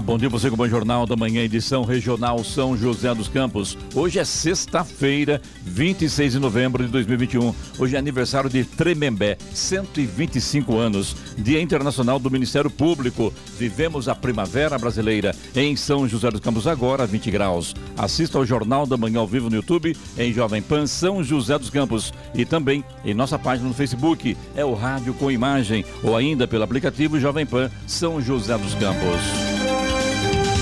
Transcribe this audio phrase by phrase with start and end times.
[0.00, 3.78] Bom dia você com o Bom Jornal da Manhã, edição regional São José dos Campos.
[3.94, 7.54] Hoje é sexta-feira, 26 de novembro de 2021.
[7.78, 11.16] Hoje é aniversário de Tremembé, 125 anos.
[11.38, 13.32] Dia Internacional do Ministério Público.
[13.58, 17.74] Vivemos a primavera brasileira em São José dos Campos agora, 20 graus.
[17.96, 21.70] Assista ao Jornal da Manhã ao vivo no YouTube, em Jovem Pan São José dos
[21.70, 22.12] Campos.
[22.34, 26.64] E também em nossa página no Facebook, é o Rádio com Imagem, ou ainda pelo
[26.64, 29.65] aplicativo Jovem Pan São José dos Campos.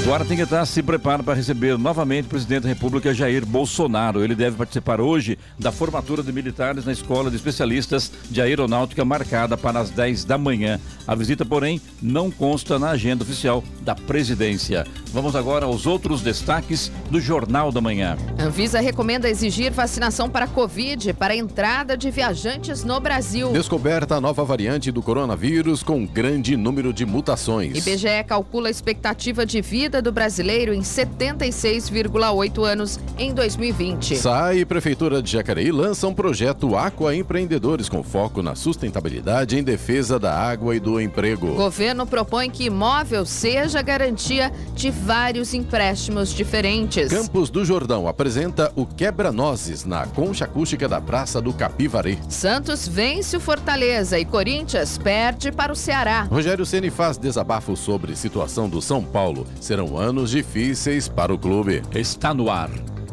[0.07, 4.23] Guaratinguetá se prepara para receber novamente o presidente da República Jair Bolsonaro.
[4.23, 9.57] Ele deve participar hoje da formatura de militares na Escola de Especialistas de Aeronáutica marcada
[9.57, 10.79] para as 10 da manhã.
[11.07, 14.87] A visita, porém, não consta na agenda oficial da presidência.
[15.11, 18.19] Vamos agora aos outros destaques do Jornal da Manhã.
[18.39, 23.53] Anvisa recomenda exigir vacinação para Covid para a entrada de viajantes no Brasil.
[23.53, 27.78] Descoberta a nova variante do coronavírus com grande número de mutações.
[27.78, 34.17] IBGE calcula a expectativa de vida do brasileiro em 76,8 anos em 2020.
[34.17, 39.62] SAI e Prefeitura de Jacareí lançam um projeto Aqua Empreendedores com foco na sustentabilidade em
[39.62, 41.55] defesa da água e do emprego.
[41.55, 47.12] Governo propõe que imóvel seja garantia de vários empréstimos diferentes.
[47.12, 52.19] Campos do Jordão apresenta o Quebra-Nozes na concha acústica da Praça do Capivari.
[52.28, 56.22] Santos vence o Fortaleza e Corinthians perde para o Ceará.
[56.31, 59.47] Rogério Ceni faz desabafo sobre situação do São Paulo.
[59.61, 61.83] Serão anos difíceis para o clube.
[61.95, 62.71] Está no ar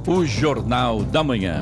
[0.08, 1.62] o Jornal da Manhã.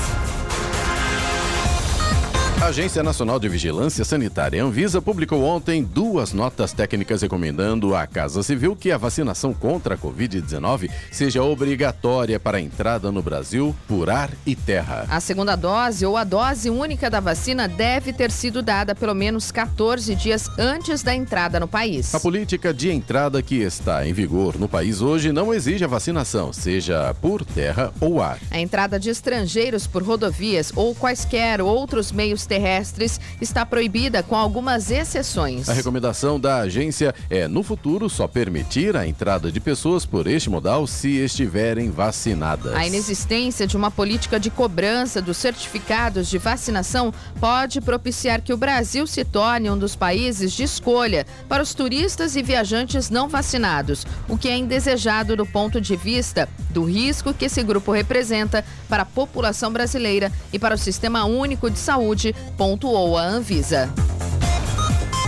[2.61, 8.43] A Agência Nacional de Vigilância Sanitária Anvisa publicou ontem duas notas técnicas recomendando à Casa
[8.43, 14.11] Civil que a vacinação contra a Covid-19 seja obrigatória para a entrada no Brasil por
[14.11, 15.07] ar e terra.
[15.09, 19.51] A segunda dose ou a dose única da vacina deve ter sido dada pelo menos
[19.51, 22.13] 14 dias antes da entrada no país.
[22.13, 26.53] A política de entrada que está em vigor no país hoje não exige a vacinação,
[26.53, 28.37] seja por terra ou ar.
[28.51, 34.91] A entrada de estrangeiros por rodovias ou quaisquer outros meios terrestres está proibida com algumas
[34.91, 35.69] exceções.
[35.69, 40.49] A recomendação da agência é, no futuro, só permitir a entrada de pessoas por este
[40.49, 42.75] modal se estiverem vacinadas.
[42.75, 48.57] A inexistência de uma política de cobrança dos certificados de vacinação pode propiciar que o
[48.57, 54.05] Brasil se torne um dos países de escolha para os turistas e viajantes não vacinados,
[54.27, 59.03] o que é indesejado do ponto de vista do risco que esse grupo representa para
[59.03, 63.89] a população brasileira e para o Sistema Único de Saúde, pontuou a Anvisa.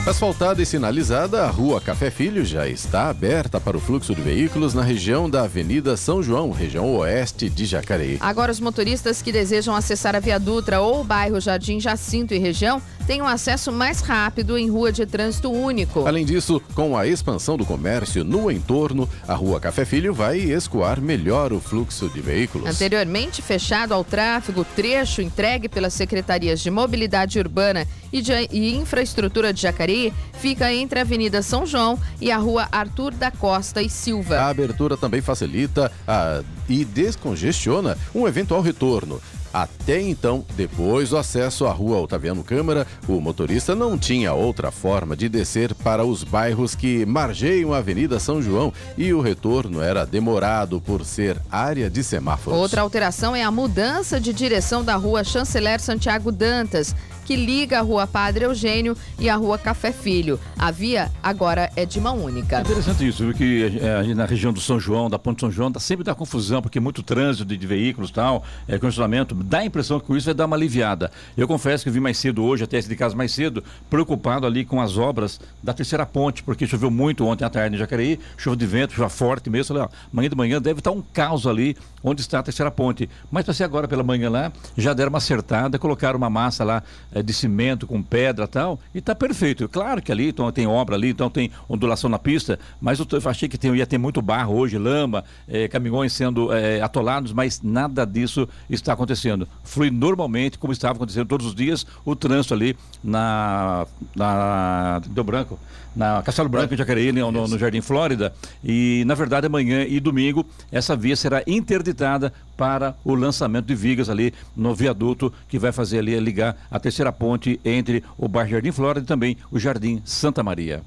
[0.06, 4.74] Asfaltada e sinalizada, a rua Café Filho já está aberta para o fluxo de veículos
[4.74, 8.18] na região da Avenida São João, região oeste de Jacareí.
[8.20, 12.38] Agora, os motoristas que desejam acessar a Via Dutra ou o bairro Jardim Jacinto e
[12.38, 16.08] região têm um acesso mais rápido em rua de trânsito único.
[16.08, 21.02] Além disso, com a expansão do comércio no entorno, a rua Café Filho vai escoar
[21.02, 22.70] melhor o fluxo de veículos.
[22.70, 28.76] Anteriormente fechado ao tráfego, o trecho entregue pelas secretarias de Mobilidade Urbana e, de, e
[28.76, 33.82] Infraestrutura de Jacareí fica entre a Avenida São João e a Rua Arthur da Costa
[33.82, 34.38] e Silva.
[34.40, 39.22] A abertura também facilita a, e descongestiona um eventual retorno.
[39.54, 45.16] Até então, depois do acesso à rua Otaviano Câmara, o motorista não tinha outra forma
[45.16, 50.06] de descer para os bairros que margeiam a Avenida São João e o retorno era
[50.06, 52.60] demorado por ser área de semáforos.
[52.60, 57.82] Outra alteração é a mudança de direção da rua Chanceler Santiago Dantas, que liga a
[57.82, 60.40] rua Padre Eugênio e a rua Café Filho.
[60.58, 62.58] A via agora é de mão única.
[62.58, 63.34] É interessante isso, viu?
[63.34, 66.62] Que é, na região do São João, da Ponte São João, tá sempre dá confusão,
[66.62, 70.16] porque muito trânsito de, de veículos e tal, é, congestionamento, dá a impressão que com
[70.16, 71.12] isso vai dar uma aliviada.
[71.38, 74.66] Eu confesso que vim mais cedo hoje, até esse de casa mais cedo, preocupado ali
[74.66, 78.56] com as obras da terceira ponte, porque choveu muito ontem à tarde em Jacareí, chuva
[78.56, 79.76] de vento, chuva forte mesmo.
[79.76, 83.10] Falei, ó, amanhã de manhã deve estar um caos ali onde está a terceira ponte.
[83.32, 87.24] Mas passei agora pela manhã lá, já deram uma acertada, colocaram uma massa lá é,
[87.24, 89.70] de cimento com pedra tal, e está perfeito.
[89.70, 93.30] Claro que ali então, tem obra ali, então tem ondulação na pista, mas eu, eu
[93.30, 97.62] achei que tem, ia ter muito barro hoje, lama, é, caminhões sendo é, atolados, mas
[97.62, 99.48] nada disso está acontecendo.
[99.64, 103.86] Flui normalmente, como estava acontecendo todos os dias, o trânsito ali na,
[104.16, 105.60] na Deu Branco,
[105.96, 108.34] na Castelo Branco, em Jacareí, no, no Jardim Flórida.
[108.64, 114.10] E, na verdade, amanhã e domingo, essa via será interditada para o lançamento de vigas
[114.10, 118.72] ali no viaduto que vai fazer ali ligar a terceira ponte entre o bairro Jardim
[118.72, 120.82] Flórida e também o Jardim Santa Maria.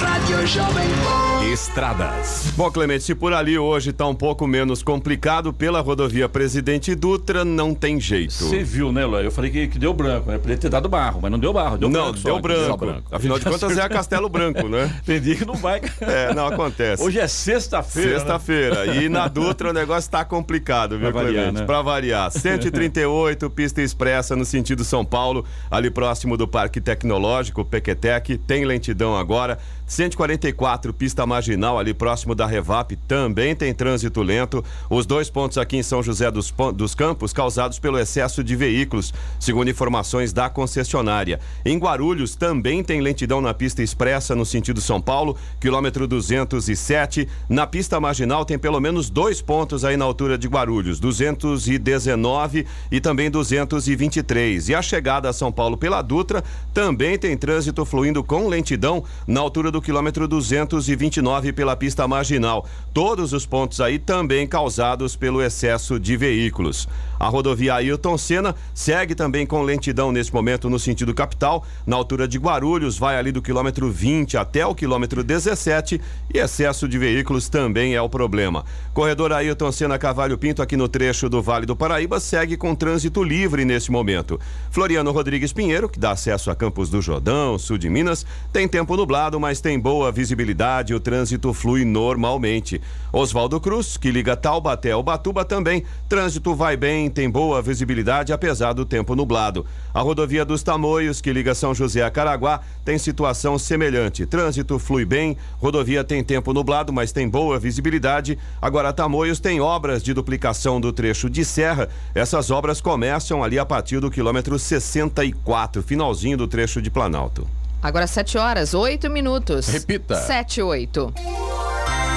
[0.00, 1.25] Rádio Jovem Pan.
[1.46, 2.52] Estradas.
[2.56, 7.44] Bom, Clemente, se por ali hoje está um pouco menos complicado, pela rodovia Presidente Dutra
[7.44, 8.34] não tem jeito.
[8.34, 9.26] Você viu, né, Léo?
[9.26, 10.38] Eu falei que, que deu branco, né?
[10.38, 12.18] Podia ter dado barro, mas não deu barro, deu não, branco.
[12.24, 12.76] Deu branco.
[12.78, 13.14] branco.
[13.14, 14.92] Afinal de contas, é a Castelo Branco, né?
[15.06, 15.80] tem dia que não vai.
[16.00, 17.00] É, não acontece.
[17.00, 18.10] Hoje é sexta-feira.
[18.10, 18.18] Né?
[18.18, 18.86] Sexta-feira.
[18.86, 19.04] Né?
[19.04, 21.36] E na Dutra o negócio está complicado, viu, pra Clemente?
[21.36, 21.64] Variar, né?
[21.64, 22.30] Pra variar.
[22.32, 28.36] 138, pista expressa no sentido São Paulo, ali próximo do Parque Tecnológico, Pequetec.
[28.38, 29.58] Tem lentidão agora.
[29.86, 34.64] 144, pista marginal ali próximo da Revap, também tem trânsito lento.
[34.88, 39.12] Os dois pontos aqui em São José dos, dos Campos causados pelo excesso de veículos,
[39.38, 41.38] segundo informações da concessionária.
[41.64, 47.28] Em Guarulhos também tem lentidão na pista expressa no sentido São Paulo, quilômetro 207.
[47.50, 52.98] Na pista marginal tem pelo menos dois pontos aí na altura de Guarulhos, 219 e
[52.98, 54.70] também 223.
[54.70, 56.42] E a chegada a São Paulo pela Dutra
[56.72, 62.66] também tem trânsito fluindo com lentidão na altura do quilômetro 229 pela pista marginal.
[62.94, 66.88] Todos os pontos aí também causados pelo excesso de veículos.
[67.18, 72.28] A rodovia Ailton Senna segue também com lentidão nesse momento no sentido capital, na altura
[72.28, 76.00] de Guarulhos, vai ali do quilômetro 20 até o quilômetro 17
[76.32, 78.64] e excesso de veículos também é o problema.
[78.94, 83.22] Corredor Ailton Senna Cavalho Pinto aqui no trecho do Vale do Paraíba segue com trânsito
[83.22, 84.38] livre nesse momento.
[84.70, 88.96] Floriano Rodrigues Pinheiro, que dá acesso a Campos do Jordão, sul de Minas, tem tempo
[88.96, 92.80] nublado, mas tem boa visibilidade, o trânsito flui normalmente.
[93.12, 98.72] Oswaldo Cruz, que liga Taubaté ao Batuba também, trânsito vai bem, tem boa visibilidade apesar
[98.72, 99.64] do tempo nublado.
[99.94, 104.26] A rodovia dos Tamoios, que liga São José a Caraguá, tem situação semelhante.
[104.26, 108.36] Trânsito flui bem, rodovia tem tempo nublado, mas tem boa visibilidade.
[108.60, 111.88] Agora Tamoios tem obras de duplicação do trecho de serra.
[112.16, 117.46] Essas obras começam ali a partir do quilômetro 64, finalzinho do trecho de Planalto.
[117.86, 119.68] Agora 7 horas, 8 minutos.
[119.68, 120.16] Repita.
[120.16, 121.14] 7 8.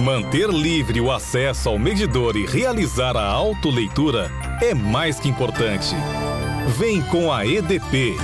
[0.01, 4.29] Manter livre o acesso ao medidor e realizar a autoleitura
[4.61, 5.95] é mais que importante.
[6.77, 8.15] Vem com a EDP.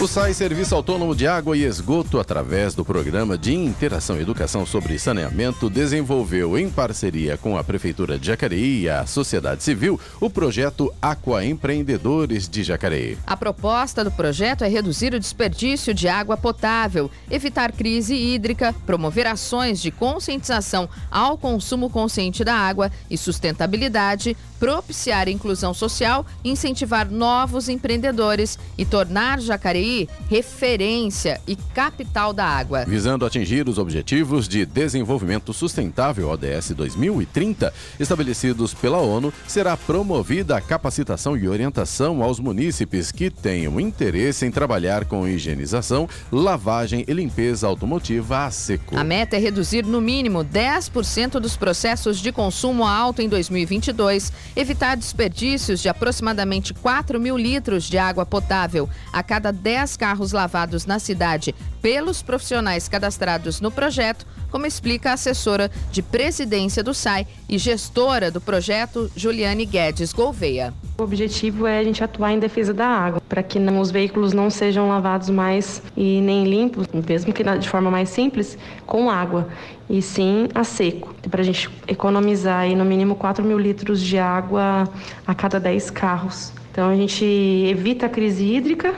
[0.00, 4.64] O SAI Serviço Autônomo de Água e Esgoto, através do Programa de Interação e Educação
[4.64, 10.30] sobre Saneamento, desenvolveu, em parceria com a Prefeitura de Jacareí e a sociedade civil, o
[10.30, 13.18] projeto Aqua Empreendedores de Jacareí.
[13.26, 19.26] A proposta do projeto é reduzir o desperdício de água potável, evitar crise hídrica, promover
[19.26, 27.68] ações de conscientização ao consumo consciente da água e sustentabilidade, propiciar inclusão social, incentivar novos
[27.68, 32.84] empreendedores e tornar Jacareí referência e capital da água.
[32.84, 40.60] Visando atingir os objetivos de desenvolvimento sustentável ODS 2030 estabelecidos pela ONU, será promovida a
[40.60, 47.66] capacitação e orientação aos munícipes que tenham interesse em trabalhar com higienização, lavagem e limpeza
[47.66, 48.96] automotiva a seco.
[48.96, 54.96] A meta é reduzir no mínimo 10% dos processos de consumo alto em 2022 evitar
[54.96, 60.86] desperdícios de aproximadamente 4 mil litros de água potável a cada 10 10 carros lavados
[60.86, 67.26] na cidade pelos profissionais cadastrados no projeto, como explica a assessora de presidência do SAI
[67.48, 70.74] e gestora do projeto, Juliane Guedes Gouveia.
[71.00, 74.32] O objetivo é a gente atuar em defesa da água, para que não, os veículos
[74.32, 79.46] não sejam lavados mais e nem limpos, mesmo que de forma mais simples, com água,
[79.88, 84.18] e sim a seco, para a gente economizar aí no mínimo 4 mil litros de
[84.18, 84.88] água
[85.24, 86.52] a cada 10 carros.
[86.72, 88.92] Então a gente evita a crise hídrica,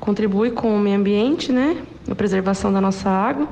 [0.00, 1.76] contribui com o meio ambiente, né,
[2.10, 3.46] a preservação da nossa água,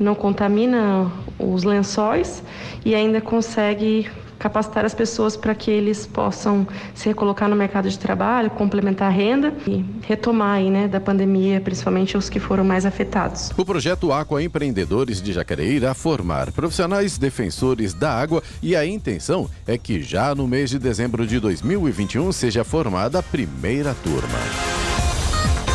[0.00, 2.42] não contamina os lençóis
[2.82, 4.08] e ainda consegue
[4.46, 9.10] capacitar as pessoas para que eles possam se recolocar no mercado de trabalho, complementar a
[9.10, 13.50] renda e retomar aí, né, da pandemia, principalmente os que foram mais afetados.
[13.56, 19.50] O projeto Aqua Empreendedores de Jacareí irá formar profissionais defensores da água e a intenção
[19.66, 24.75] é que já no mês de dezembro de 2021 seja formada a primeira turma.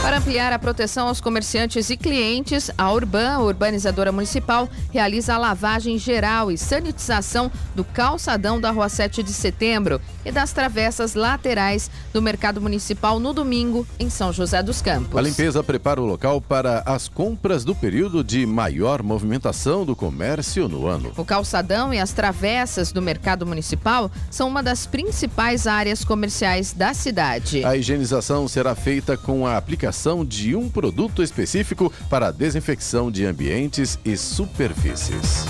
[0.01, 5.95] Para ampliar a proteção aos comerciantes e clientes, a Urban, urbanizadora municipal, realiza a lavagem
[5.99, 12.19] geral e sanitização do calçadão da Rua 7 de Setembro e das travessas laterais do
[12.19, 15.15] Mercado Municipal no domingo, em São José dos Campos.
[15.15, 20.67] A limpeza prepara o local para as compras do período de maior movimentação do comércio
[20.67, 21.11] no ano.
[21.15, 26.91] O calçadão e as travessas do Mercado Municipal são uma das principais áreas comerciais da
[26.91, 27.63] cidade.
[27.63, 29.90] A higienização será feita com a aplicação
[30.25, 35.45] de um produto específico para a desinfecção de ambientes e superfícies.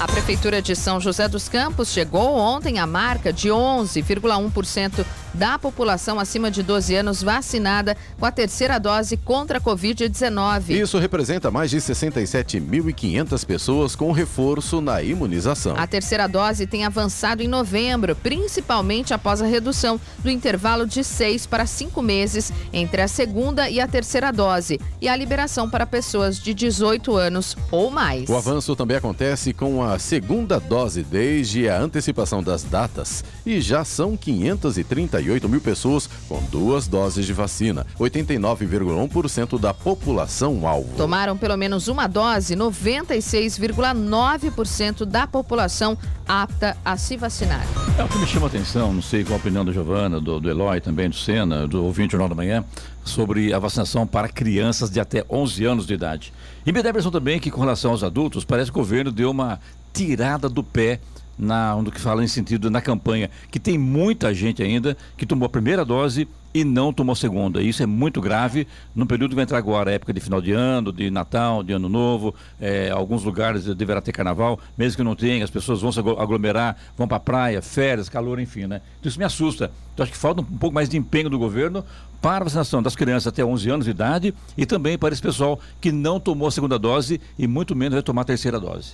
[0.00, 6.20] A Prefeitura de São José dos Campos chegou ontem à marca de 11,1% da população
[6.20, 10.70] acima de 12 anos vacinada com a terceira dose contra a Covid-19.
[10.70, 15.74] Isso representa mais de 67.500 pessoas com reforço na imunização.
[15.76, 21.46] A terceira dose tem avançado em novembro, principalmente após a redução do intervalo de seis
[21.46, 26.38] para cinco meses entre a segunda e a terceira dose e a liberação para pessoas
[26.38, 28.28] de 18 anos ou mais.
[28.28, 33.84] O avanço também acontece com a segunda dose desde a antecipação das datas e já
[33.84, 40.96] são 538 38 mil pessoas com duas doses de vacina, 89,1% da população alvo.
[40.96, 47.66] Tomaram pelo menos uma dose, 96,9% da população apta a se vacinar.
[47.96, 50.40] É o que me chama a atenção, não sei qual a opinião da Giovana, do,
[50.40, 52.64] do Eloy também, do Sena, do ouvinte Jornal da Manhã,
[53.04, 56.32] sobre a vacinação para crianças de até 11 anos de idade.
[56.66, 59.12] E me dá a impressão também que com relação aos adultos, parece que o governo
[59.12, 59.60] deu uma
[59.92, 60.98] tirada do pé
[61.38, 65.46] na, no que fala em sentido na campanha, que tem muita gente ainda que tomou
[65.46, 67.60] a primeira dose e não tomou a segunda.
[67.60, 70.92] Isso é muito grave no período que vai entrar agora, época de final de ano,
[70.92, 75.44] de Natal, de Ano Novo, é, alguns lugares deverá ter carnaval, mesmo que não tenha,
[75.44, 78.80] as pessoas vão se aglomerar, vão para praia, férias, calor, enfim, né?
[79.00, 79.72] Então isso me assusta.
[79.92, 81.84] Então acho que falta um pouco mais de empenho do governo
[82.22, 85.58] para a vacinação das crianças até 11 anos de idade e também para esse pessoal
[85.80, 88.92] que não tomou a segunda dose e muito menos vai tomar a terceira dose.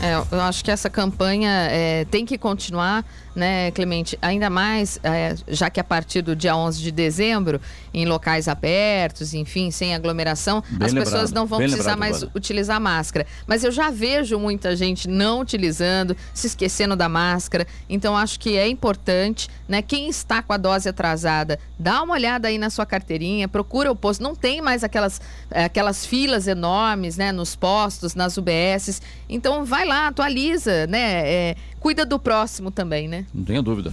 [0.00, 4.18] É, eu acho que essa campanha é, tem que continuar, né, Clemente?
[4.20, 7.60] Ainda mais, é, já que a partir do dia 11 de dezembro,
[7.94, 12.22] em locais abertos, enfim, sem aglomeração, bem as lembrado, pessoas não vão precisar lembrado, mais
[12.34, 13.26] utilizar máscara.
[13.46, 17.66] Mas eu já vejo muita gente não utilizando, se esquecendo da máscara.
[17.88, 19.82] Então, acho que é importante, né?
[19.82, 23.96] Quem está com a dose atrasada, dá uma olhada aí na sua carteirinha, procura o
[23.96, 24.22] posto.
[24.22, 25.20] Não tem mais aquelas,
[25.50, 29.00] aquelas filas enormes, né, nos postos, nas UBSs.
[29.28, 31.28] Então, vai lá lá, atualiza, né?
[31.28, 33.26] É, cuida do próximo também, né?
[33.34, 33.92] Não tenha dúvida.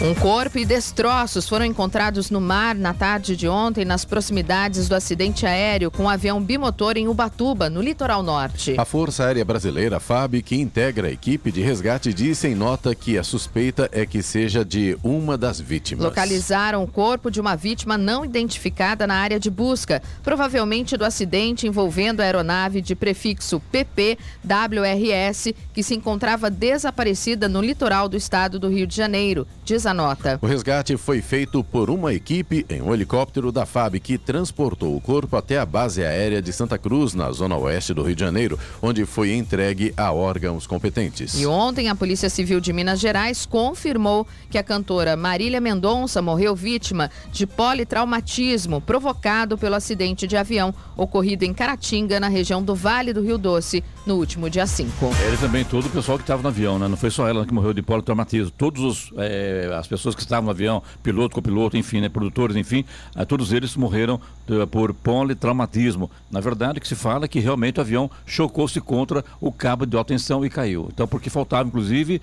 [0.00, 4.94] Um corpo e destroços foram encontrados no mar na tarde de ontem, nas proximidades do
[4.94, 8.76] acidente aéreo com um avião bimotor em Ubatuba, no litoral norte.
[8.78, 13.18] A Força Aérea Brasileira, FAB, que integra a equipe de resgate, disse em nota que
[13.18, 16.04] a suspeita é que seja de uma das vítimas.
[16.04, 21.66] Localizaram o corpo de uma vítima não identificada na área de busca, provavelmente do acidente
[21.66, 28.68] envolvendo a aeronave de prefixo PPWRS, que se encontrava desaparecida no litoral do estado do
[28.68, 29.44] Rio de Janeiro.
[29.64, 30.38] Diz essa nota.
[30.42, 35.00] O resgate foi feito por uma equipe em um helicóptero da FAB que transportou o
[35.00, 38.58] corpo até a base aérea de Santa Cruz, na zona oeste do Rio de Janeiro,
[38.82, 41.40] onde foi entregue a órgãos competentes.
[41.40, 46.54] E ontem a Polícia Civil de Minas Gerais confirmou que a cantora Marília Mendonça morreu
[46.54, 53.12] vítima de politraumatismo provocado pelo acidente de avião ocorrido em Caratinga, na região do Vale
[53.12, 54.90] do Rio Doce, no último dia 5.
[55.26, 56.88] Ele também, todo o pessoal que estava no avião, né?
[56.88, 58.50] Não foi só ela que morreu de politraumatismo.
[58.50, 62.84] Todos os é, as pessoas que estavam no avião, piloto, copiloto, enfim, né, produtores, enfim,
[63.16, 66.10] uh, todos eles morreram uh, por politraumatismo.
[66.30, 69.96] Na verdade, que se fala é que realmente o avião chocou-se contra o cabo de
[69.96, 70.88] alta tensão e caiu.
[70.92, 72.20] Então, porque faltava, inclusive,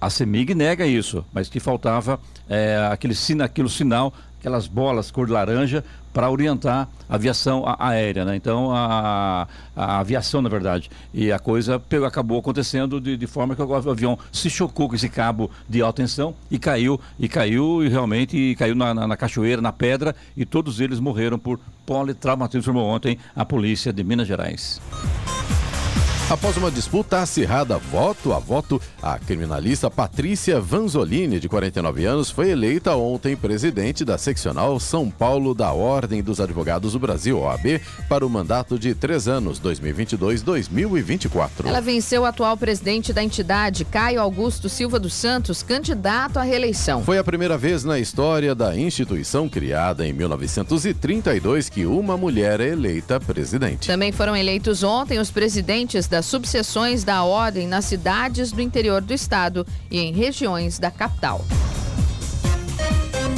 [0.00, 5.32] A CEMIG nega isso, mas que faltava é, aquele, aquele sinal, aquelas bolas cor de
[5.32, 5.84] laranja
[6.18, 8.34] para orientar a aviação aérea, né?
[8.34, 9.46] Então, a,
[9.76, 10.90] a, aviação, na verdade.
[11.14, 14.96] E a coisa pegou, acabou acontecendo de, de, forma que o avião se chocou com
[14.96, 19.06] esse cabo de alta tensão e caiu, e caiu, e realmente e caiu na, na,
[19.06, 24.02] na, cachoeira, na pedra, e todos eles morreram por politraumatismo, informou ontem a polícia de
[24.02, 24.80] Minas Gerais.
[26.30, 32.50] Após uma disputa acirrada voto a voto, a criminalista Patrícia Vanzolini, de 49 anos, foi
[32.50, 37.80] eleita ontem presidente da seccional São Paulo da Ordem dos Advogados do Brasil, OAB,
[38.10, 41.64] para o mandato de três anos, 2022-2024.
[41.64, 47.02] Ela venceu o atual presidente da entidade, Caio Augusto Silva dos Santos, candidato à reeleição.
[47.04, 52.68] Foi a primeira vez na história da instituição criada em 1932 que uma mulher é
[52.68, 53.86] eleita presidente.
[53.86, 59.00] Também foram eleitos ontem os presidentes da das subseções da ordem nas cidades do interior
[59.00, 61.44] do estado e em regiões da capital.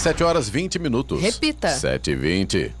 [0.00, 1.20] 7 horas 20 minutos.
[1.20, 1.68] Repita.
[1.68, 2.72] 7 e 20.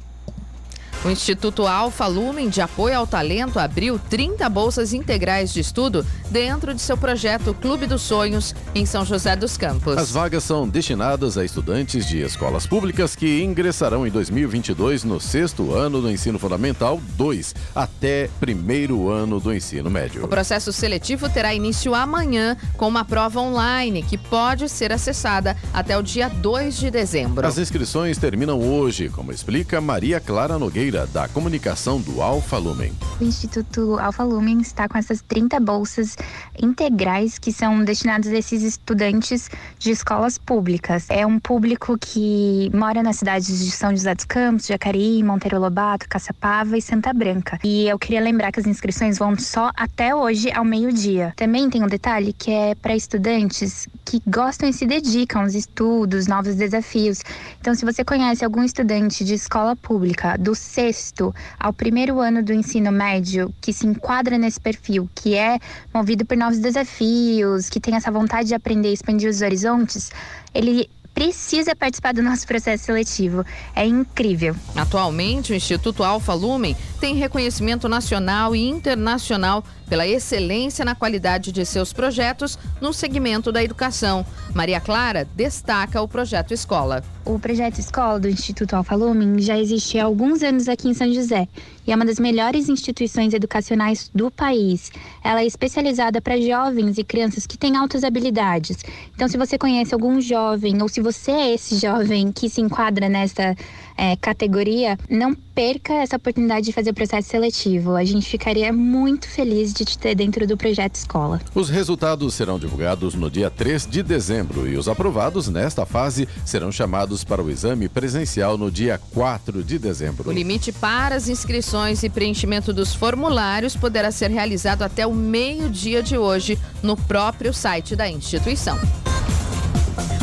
[1.02, 6.74] O Instituto Alfa Lumen de Apoio ao Talento abriu 30 bolsas integrais de estudo dentro
[6.74, 9.96] de seu projeto Clube dos Sonhos em São José dos Campos.
[9.96, 15.72] As vagas são destinadas a estudantes de escolas públicas que ingressarão em 2022 no sexto
[15.72, 20.22] ano do ensino fundamental 2 até primeiro ano do ensino médio.
[20.22, 25.96] O processo seletivo terá início amanhã com uma prova online que pode ser acessada até
[25.96, 27.46] o dia 2 de dezembro.
[27.46, 32.92] As inscrições terminam hoje, como explica Maria Clara Nogueira da Comunicação do Alfa Lumen.
[33.20, 36.16] O Instituto Alfa Lumen está com essas 30 bolsas
[36.60, 41.06] integrais que são destinadas a esses estudantes de escolas públicas.
[41.08, 46.08] É um público que mora nas cidades de São José dos Campos, Jacareí, Monteiro Lobato,
[46.08, 47.58] Caçapava e Santa Branca.
[47.62, 51.32] E eu queria lembrar que as inscrições vão só até hoje ao meio-dia.
[51.36, 56.26] Também tem um detalhe que é para estudantes que gostam e se dedicam aos estudos,
[56.26, 57.22] novos desafios.
[57.60, 62.54] Então, se você conhece algum estudante de escola pública do sexto ao primeiro ano do
[62.54, 65.58] ensino médio que se enquadra nesse perfil, que é
[65.92, 70.10] movido por novos desafios, que tem essa vontade de aprender e expandir os horizontes,
[70.54, 73.44] ele precisa participar do nosso processo seletivo.
[73.74, 74.56] É incrível.
[74.74, 81.66] Atualmente, o Instituto Alfa Lumen tem reconhecimento nacional e internacional pela excelência na qualidade de
[81.66, 84.24] seus projetos no segmento da educação.
[84.54, 87.02] Maria Clara destaca o projeto Escola.
[87.24, 91.12] O projeto Escola do Instituto Alfa Lumen já existe há alguns anos aqui em São
[91.12, 91.48] José
[91.86, 94.92] e é uma das melhores instituições educacionais do país.
[95.24, 98.78] Ela é especializada para jovens e crianças que têm altas habilidades.
[99.14, 103.08] Então, se você conhece algum jovem ou se você é esse jovem que se enquadra
[103.08, 103.56] nessa
[103.96, 107.94] é, categoria, não perca essa oportunidade de fazer o processo seletivo.
[107.94, 111.38] A gente ficaria muito feliz de te ter dentro do projeto Escola.
[111.54, 116.72] Os resultados serão divulgados no dia 3 de dezembro e os aprovados nesta fase serão
[116.72, 120.30] chamados para o exame presencial no dia 4 de dezembro.
[120.30, 126.02] O limite para as inscrições e preenchimento dos formulários poderá ser realizado até o meio-dia
[126.02, 128.78] de hoje no próprio site da instituição.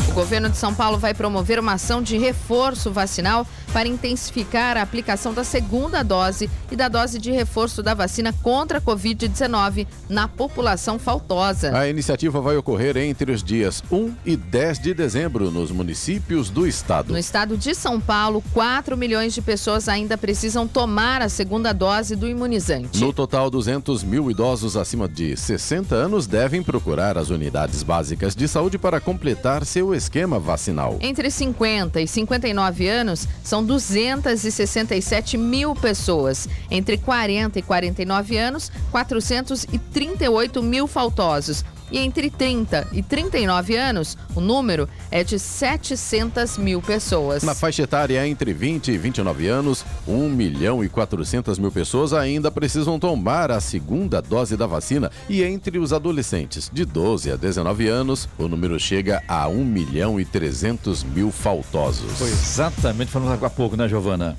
[0.08, 4.82] O governo de São Paulo vai promover uma ação de reforço vacinal para intensificar a
[4.82, 10.26] aplicação da segunda dose e da dose de reforço da vacina contra a Covid-19 na
[10.26, 11.76] população faltosa.
[11.76, 16.66] A iniciativa vai ocorrer entre os dias 1 e 10 de dezembro nos municípios do
[16.66, 17.12] estado.
[17.12, 22.16] No estado de São Paulo, 4 milhões de pessoas ainda precisam tomar a segunda dose
[22.16, 23.00] do imunizante.
[23.00, 28.46] No total, 200 mil idosos acima de 60 anos devem procurar as unidades básicas de
[28.48, 30.96] saúde para completar seu esquema vacinal.
[31.00, 36.48] Entre 50 e 59 anos, são são 267 mil pessoas.
[36.70, 41.64] Entre 40 e 49 anos, 438 mil faltosos.
[41.90, 47.42] E entre 30 e 39 anos, o número é de 700 mil pessoas.
[47.42, 52.50] Na faixa etária entre 20 e 29 anos, 1 milhão e 400 mil pessoas ainda
[52.50, 55.10] precisam tomar a segunda dose da vacina.
[55.28, 60.20] E entre os adolescentes de 12 a 19 anos, o número chega a 1 milhão
[60.20, 62.18] e 300 mil faltosos.
[62.18, 64.36] Foi exatamente, falamos agora há pouco, né, Giovana?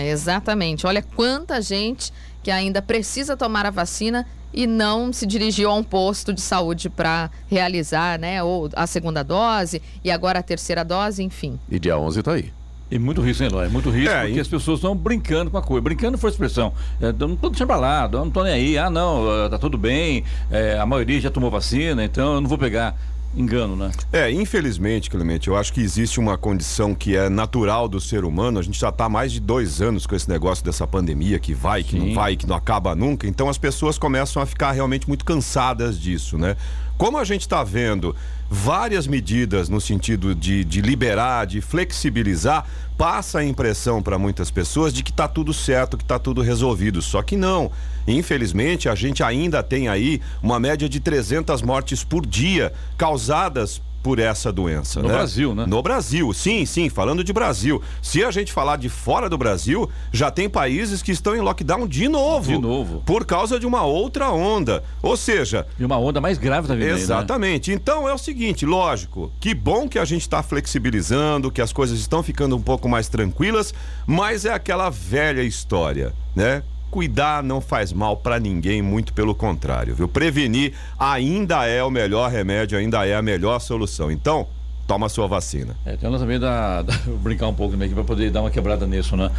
[0.00, 0.86] É exatamente.
[0.86, 5.82] Olha quanta gente que ainda precisa tomar a vacina e não se dirigiu a um
[5.84, 11.22] posto de saúde para realizar, né, ou a segunda dose e agora a terceira dose,
[11.22, 11.58] enfim.
[11.70, 12.50] E dia 11 está aí.
[12.90, 13.50] E muito risco, hein?
[13.64, 15.82] É muito risco, É, porque e- as pessoas estão brincando com a coisa.
[15.82, 16.72] Brincando foi a expressão.
[16.98, 18.78] É, não tô deixando pra lá, não tô nem aí.
[18.78, 20.24] Ah, não, ah, tá tudo bem.
[20.50, 22.96] é, a maioria já tomou vacina, então eu não vou pegar.
[23.34, 23.90] Engano, né?
[24.12, 28.58] É, infelizmente, Clemente, eu acho que existe uma condição que é natural do ser humano.
[28.58, 31.54] A gente já está há mais de dois anos com esse negócio dessa pandemia que
[31.54, 32.08] vai, que Sim.
[32.08, 33.26] não vai, que não acaba nunca.
[33.26, 36.56] Então as pessoas começam a ficar realmente muito cansadas disso, né?
[36.98, 38.14] Como a gente está vendo
[38.50, 42.66] várias medidas no sentido de, de liberar, de flexibilizar,
[42.98, 47.00] passa a impressão para muitas pessoas de que está tudo certo, que está tudo resolvido.
[47.00, 47.70] Só que não.
[48.04, 54.18] Infelizmente, a gente ainda tem aí uma média de 300 mortes por dia causadas por
[54.18, 55.02] essa doença.
[55.02, 55.14] No né?
[55.14, 55.66] Brasil, né?
[55.66, 57.82] No Brasil, sim, sim, falando de Brasil.
[58.02, 61.86] Se a gente falar de fora do Brasil, já tem países que estão em lockdown
[61.86, 62.52] de novo.
[62.52, 63.02] De novo.
[63.04, 64.82] Por causa de uma outra onda.
[65.02, 66.94] Ou seja, E uma onda mais grave vindo aí, né?
[66.94, 67.72] Exatamente.
[67.72, 71.98] Então é o seguinte, lógico, que bom que a gente está flexibilizando, que as coisas
[71.98, 73.74] estão ficando um pouco mais tranquilas,
[74.06, 76.62] mas é aquela velha história, né?
[76.90, 80.08] Cuidar não faz mal para ninguém, muito pelo contrário, viu?
[80.08, 84.10] Prevenir ainda é o melhor remédio, ainda é a melhor solução.
[84.10, 84.46] Então,
[84.86, 85.76] toma a sua vacina.
[85.84, 88.50] É, tem um lançamento da, vou brincar um pouco também aqui para poder dar uma
[88.50, 89.30] quebrada nisso, né?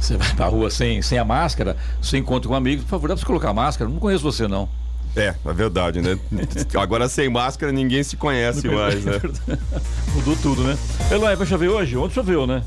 [0.00, 3.08] Você vai pra rua sem, sem a máscara, você encontra com um amigo, por favor,
[3.08, 3.90] dá pra você colocar a máscara?
[3.90, 4.68] Não conheço você, não.
[5.14, 6.18] É, é verdade, né?
[6.78, 9.20] Agora sem máscara ninguém se conhece mais, né?
[10.14, 10.78] Mudou tudo, né?
[11.10, 11.96] Eloy, vai chover hoje?
[11.96, 12.62] Ontem choveu, né?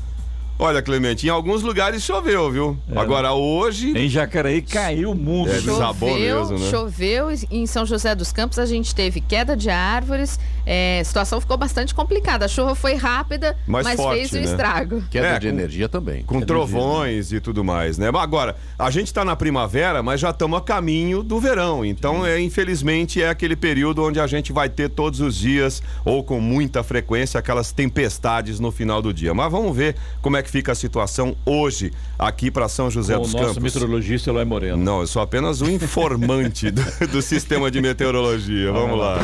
[0.58, 2.78] Olha, Clemente, em alguns lugares choveu, viu?
[2.94, 3.92] Agora hoje.
[3.96, 5.50] Em Jacareí caiu o mundo.
[5.50, 6.70] É, desabou mesmo, né?
[6.70, 11.04] Choveu e em São José dos Campos a gente teve queda de árvores, é, a
[11.04, 12.46] situação ficou bastante complicada.
[12.46, 14.42] A chuva foi rápida, Mais mas forte, fez o né?
[14.44, 15.02] estrago.
[15.10, 16.22] Queda É, de com- energia também.
[16.22, 18.10] Com trovões e tudo mais, né?
[18.10, 21.84] Mas Agora, a gente tá na primavera, mas já estamos a caminho do verão.
[21.84, 26.24] Então, é, infelizmente, é aquele período onde a gente vai ter todos os dias, ou
[26.24, 29.32] com muita frequência, aquelas tempestades no final do dia.
[29.32, 33.20] Mas vamos ver como é que fica a situação hoje aqui para São José Com
[33.20, 33.62] o dos nosso Campos.
[33.62, 34.76] meteorologista Eloy Moreno.
[34.82, 38.72] Não, eu sou apenas um informante do, do sistema de meteorologia.
[38.72, 39.18] Vamos lá.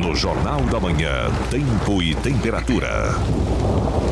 [0.00, 3.14] No Jornal da Manhã, Tempo e Temperatura.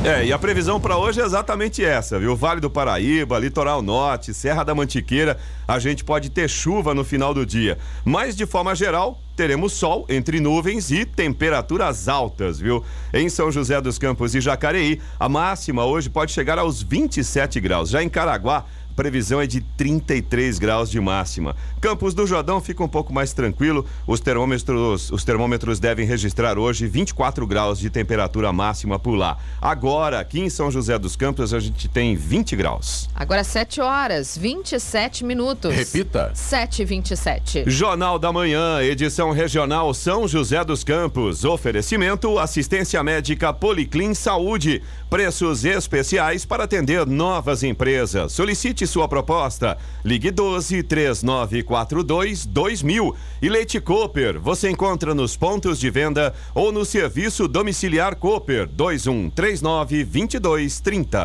[0.05, 2.37] É, e a previsão para hoje é exatamente essa, viu?
[2.37, 7.35] Vale do Paraíba, Litoral Norte, Serra da Mantiqueira, a gente pode ter chuva no final
[7.35, 7.77] do dia.
[8.05, 12.83] Mas, de forma geral, teremos sol entre nuvens e temperaturas altas, viu?
[13.13, 17.91] Em São José dos Campos e Jacareí, a máxima hoje pode chegar aos 27 graus.
[17.91, 18.67] Já em Caraguá,
[18.99, 21.55] previsão é de 33 graus de máxima.
[21.81, 23.87] Campos do Jordão fica um pouco mais tranquilo.
[24.09, 29.39] Os termômetros, os termômetros devem registrar hoje 24 graus de temperatura máxima por lá.
[29.63, 33.09] Agora, aqui em São José dos Campos, a gente tem 20 graus.
[33.15, 35.73] Agora 7 horas, 27 minutos.
[35.73, 36.33] Repita.
[36.35, 37.65] 7 e 27.
[37.69, 41.45] Jornal da Manhã, edição regional São José dos Campos.
[41.45, 44.83] Oferecimento assistência médica Policlin Saúde.
[45.09, 48.33] Preços especiais para atender novas empresas.
[48.33, 49.79] Solicite sua proposta.
[50.05, 53.15] Ligue 12 3942 2000.
[53.41, 60.05] E Leite Cooper, você encontra nos pontos de venda ou no serviço domiciliar Cooper 2139
[60.05, 61.25] 2230.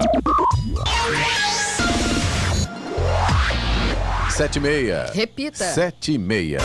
[4.29, 5.11] Sete e meia.
[5.13, 5.63] Repita.
[5.63, 6.59] Sete e meia.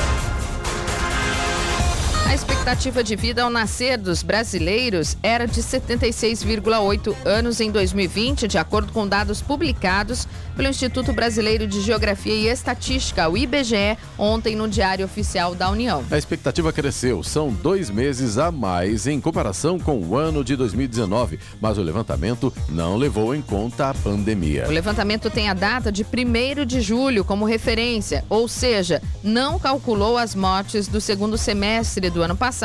[2.27, 8.59] A expectativa de vida ao nascer dos brasileiros era de 76,8 anos em 2020, de
[8.59, 14.69] acordo com dados publicados pelo Instituto Brasileiro de Geografia e Estatística, o IBGE, ontem no
[14.69, 16.05] Diário Oficial da União.
[16.11, 21.39] A expectativa cresceu, são dois meses a mais em comparação com o ano de 2019,
[21.63, 24.67] mas o levantamento não levou em conta a pandemia.
[24.69, 30.19] O levantamento tem a data de 1 de julho como referência, ou seja, não calculou
[30.19, 32.58] as mortes do segundo semestre do ano passado,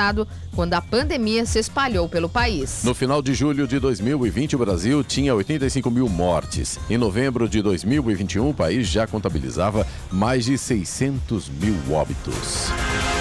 [0.56, 2.82] quando a pandemia se espalhou pelo país.
[2.84, 6.80] No final de julho de 2020, o Brasil tinha 85 mil mortes.
[6.90, 12.70] Em novembro de 2021, o país já contabilizava mais de 600 mil óbitos.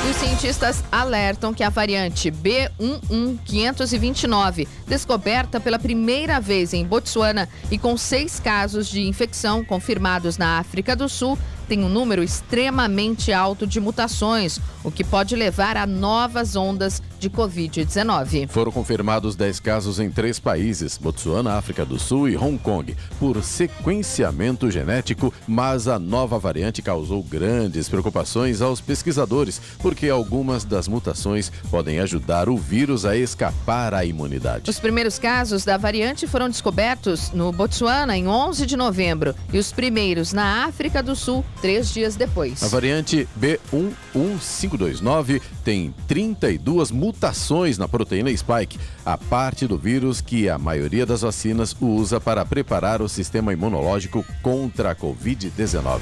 [0.06, 7.78] E os cientistas alertam que a variante B11529, descoberta pela primeira vez em Botsuana e
[7.78, 11.38] com seis casos de infecção confirmados na África do Sul,
[11.72, 17.30] tem um número extremamente alto de mutações, o que pode levar a novas ondas de
[17.30, 18.46] Covid-19.
[18.48, 23.42] Foram confirmados 10 casos em três países, Botsuana, África do Sul e Hong Kong, por
[23.42, 31.50] sequenciamento genético, mas a nova variante causou grandes preocupações aos pesquisadores, porque algumas das mutações
[31.70, 34.68] podem ajudar o vírus a escapar à imunidade.
[34.68, 39.72] Os primeiros casos da variante foram descobertos no Botsuana em 11 de novembro e os
[39.72, 42.62] primeiros na África do Sul três dias depois.
[42.62, 50.58] A variante B11529 tem 32 mutações na proteína spike, a parte do vírus que a
[50.58, 56.00] maioria das vacinas usa para preparar o sistema imunológico contra a Covid-19.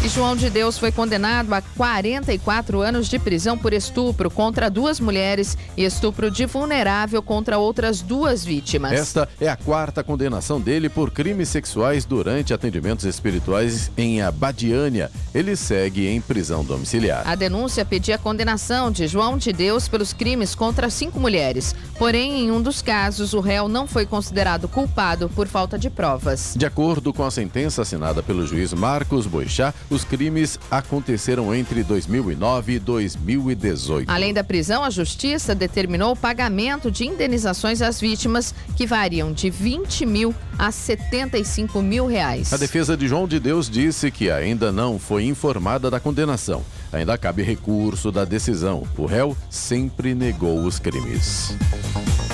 [0.00, 5.00] E João de Deus foi condenado a 44 anos de prisão por estupro contra duas
[5.00, 8.92] mulheres e estupro de vulnerável contra outras duas vítimas.
[8.92, 15.10] Esta é a quarta condenação dele por crimes sexuais durante atendimentos espirituais em Abadiânia.
[15.34, 17.26] Ele segue em prisão domiciliar.
[17.26, 21.74] A denúncia pedia a condenação de João de Deus pelos crimes contra cinco mulheres.
[21.98, 26.54] Porém, em um dos casos, o réu não foi considerado culpado por falta de provas.
[26.56, 32.74] De acordo com a sentença assinada pelo juiz Marcos Boixá, os crimes aconteceram entre 2009
[32.74, 34.10] e 2018.
[34.10, 39.50] Além da prisão, a justiça determinou o pagamento de indenizações às vítimas, que variam de
[39.50, 42.52] 20 mil a 75 mil reais.
[42.52, 46.62] A defesa de João de Deus disse que ainda não foi informada da condenação.
[46.92, 48.86] Ainda cabe recurso da decisão.
[48.96, 51.54] O réu sempre negou os crimes.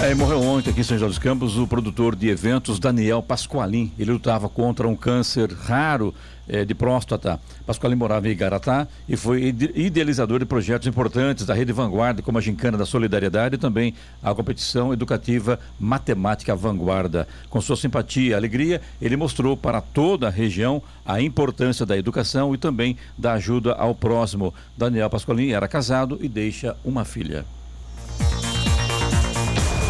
[0.03, 3.93] É, morreu ontem aqui em São José dos Campos o produtor de eventos Daniel Pasqualin.
[3.99, 6.13] Ele lutava contra um câncer raro
[6.49, 7.41] é, de próstata.
[7.65, 12.41] Pasqualin morava em Igaratá e foi idealizador de projetos importantes da Rede Vanguarda, como a
[12.41, 17.27] Gincana da Solidariedade e também a competição educativa Matemática Vanguarda.
[17.49, 22.53] Com sua simpatia e alegria, ele mostrou para toda a região a importância da educação
[22.53, 24.53] e também da ajuda ao próximo.
[24.77, 27.45] Daniel Pasqualin era casado e deixa uma filha.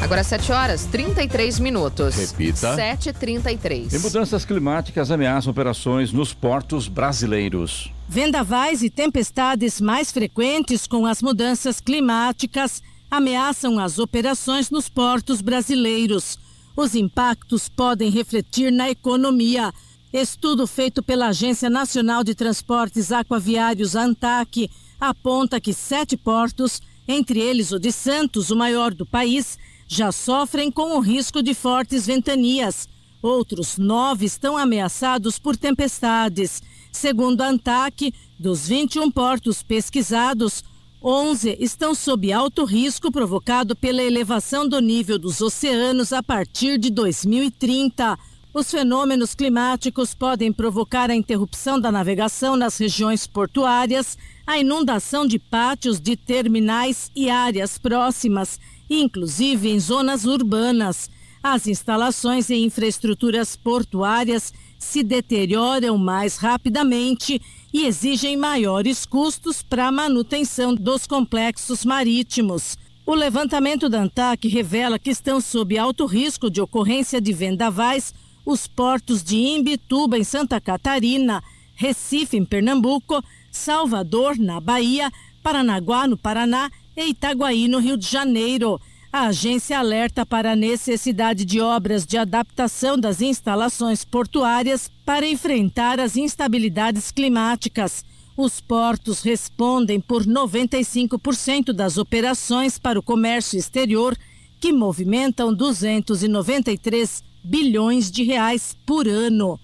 [0.04, 2.14] Agora 7 horas 33 minutos.
[2.14, 2.76] Repita.
[2.76, 3.90] 7h33.
[3.90, 7.90] E mudanças climáticas ameaçam operações nos portos brasileiros.
[8.06, 16.38] Vendavais e tempestades mais frequentes com as mudanças climáticas ameaçam as operações nos portos brasileiros.
[16.76, 19.72] Os impactos podem refletir na economia.
[20.12, 27.72] Estudo feito pela Agência Nacional de Transportes Aquaviários ANTAC aponta que sete portos, entre eles
[27.72, 32.88] o de Santos, o maior do país, já sofrem com o risco de fortes ventanias.
[33.22, 36.62] Outros nove estão ameaçados por tempestades.
[36.92, 40.62] Segundo a ANTAC, dos 21 portos pesquisados,
[41.02, 46.90] 11 estão sob alto risco provocado pela elevação do nível dos oceanos a partir de
[46.90, 48.18] 2030.
[48.54, 54.16] Os fenômenos climáticos podem provocar a interrupção da navegação nas regiões portuárias,
[54.46, 61.10] a inundação de pátios de terminais e áreas próximas inclusive em zonas urbanas.
[61.42, 67.40] As instalações e infraestruturas portuárias se deterioram mais rapidamente
[67.72, 72.76] e exigem maiores custos para a manutenção dos complexos marítimos.
[73.06, 78.14] O levantamento da ANTAC revela que estão sob alto risco de ocorrência de vendavais
[78.46, 81.42] os portos de Imbituba, em Santa Catarina,
[81.74, 85.10] Recife, em Pernambuco, Salvador, na Bahia,
[85.42, 88.80] Paranaguá, no Paraná e Itaguaí, no Rio de Janeiro.
[89.12, 96.00] A agência alerta para a necessidade de obras de adaptação das instalações portuárias para enfrentar
[96.00, 98.04] as instabilidades climáticas.
[98.36, 104.16] Os portos respondem por 95% das operações para o comércio exterior,
[104.60, 109.60] que movimentam 293 bilhões de reais por ano.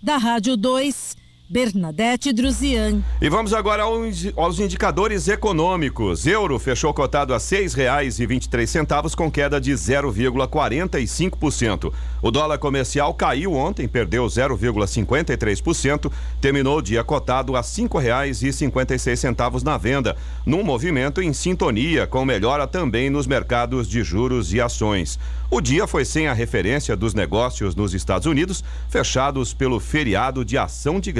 [0.00, 1.16] Da Rádio 2,
[1.52, 3.02] Bernadette Druzian.
[3.20, 6.26] E vamos agora aos indicadores econômicos.
[6.26, 11.92] Euro fechou cotado a R$ 6,23 com queda de 0,45%.
[12.22, 16.10] O dólar comercial caiu ontem, perdeu 0,53%,
[16.40, 22.66] terminou o dia cotado a R$ 5,56 na venda, num movimento em sintonia com melhora
[22.66, 25.18] também nos mercados de juros e ações.
[25.50, 30.56] O dia foi sem a referência dos negócios nos Estados Unidos, fechados pelo feriado de
[30.56, 31.12] ação de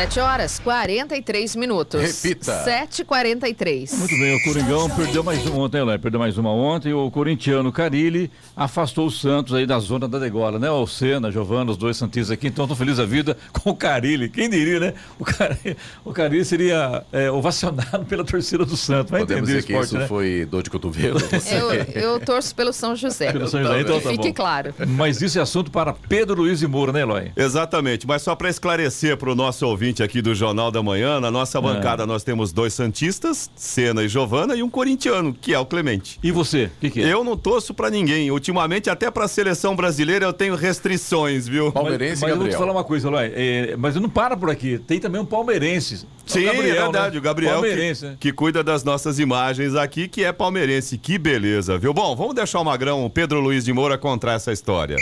[0.00, 2.22] 7 horas 43 minutos.
[2.22, 2.64] Repita.
[2.64, 3.98] 7h43.
[3.98, 6.94] Muito bem, o Coringão perdeu mais uma ontem, Léo, perdeu mais uma ontem.
[6.94, 10.70] O corintiano Carilli afastou o Santos aí da zona da degola, né?
[10.70, 14.30] O Senna, Giovana, os dois Santistas aqui, então tô feliz da vida com o Carilli.
[14.30, 14.94] Quem diria, né?
[15.18, 19.10] O Carilli, o Carilli seria é, ovacionado pela torcida do Santos.
[19.10, 20.08] Vai Podemos entender dizer esporte, que isso né?
[20.08, 21.20] foi dor de cotovelo?
[21.50, 21.72] Eu,
[22.14, 23.32] eu torço pelo São José.
[23.32, 24.34] Pelo São José, então tá fique bom.
[24.34, 24.74] claro.
[24.88, 27.32] Mas isso é assunto para Pedro Luiz de Moura, né, Eloy?
[27.36, 31.30] Exatamente, mas só para esclarecer para o nosso ouvinte aqui do Jornal da Manhã, na
[31.30, 35.66] nossa bancada nós temos dois Santistas, Senna e Giovana, e um corintiano, que é o
[35.66, 36.18] Clemente.
[36.22, 36.66] E você?
[36.66, 37.12] O que, que é?
[37.12, 38.30] Eu não torço para ninguém.
[38.30, 41.72] Ultimamente, até para a seleção brasileira, eu tenho restrições, viu?
[41.72, 42.58] Palmeirense mas, mas eu vou te Gabriel.
[42.60, 43.32] falar uma coisa, Eloy.
[43.34, 44.78] é, mas eu não para por aqui.
[44.78, 46.06] Tem também um palmeirense.
[46.30, 47.14] Sim, o Gabriel, é verdade.
[47.14, 47.18] né?
[47.18, 48.16] O Gabriel Palmeirense, que, né?
[48.20, 50.96] que cuida das nossas imagens aqui, que é palmeirense.
[50.96, 51.92] Que beleza, viu?
[51.92, 54.96] Bom, vamos deixar o Magrão, o Pedro Luiz de Moura, contar essa história.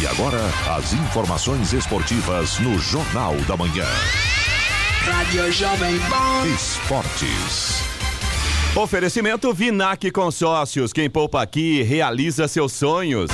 [0.00, 0.40] E agora,
[0.76, 3.86] as informações esportivas no Jornal da Manhã.
[5.04, 6.46] Rádio Jovem Pan.
[6.54, 7.82] Esportes.
[8.74, 10.92] Oferecimento Vinac Consórcios.
[10.92, 13.30] Quem poupa aqui realiza seus sonhos.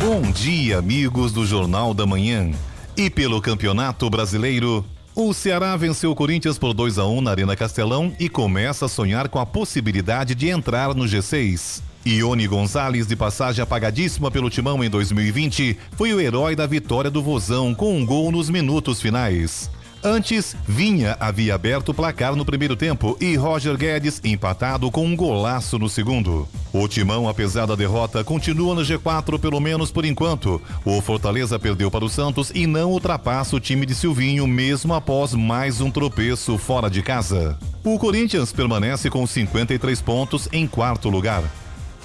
[0.00, 2.50] Bom dia, amigos do Jornal da Manhã.
[2.96, 4.82] E pelo Campeonato Brasileiro,
[5.14, 8.88] o Ceará venceu o Corinthians por 2 a 1 na Arena Castelão e começa a
[8.88, 11.82] sonhar com a possibilidade de entrar no G6.
[12.06, 17.22] Ione Gonzalez, de passagem apagadíssima pelo Timão em 2020, foi o herói da vitória do
[17.22, 19.70] Vozão com um gol nos minutos finais.
[20.06, 25.16] Antes, Vinha havia aberto o placar no primeiro tempo e Roger Guedes empatado com um
[25.16, 26.48] golaço no segundo.
[26.72, 30.62] O Timão, apesar da derrota, continua no G4 pelo menos por enquanto.
[30.84, 35.34] O Fortaleza perdeu para o Santos e não ultrapassa o time de Silvinho mesmo após
[35.34, 37.58] mais um tropeço fora de casa.
[37.82, 41.42] O Corinthians permanece com 53 pontos em quarto lugar.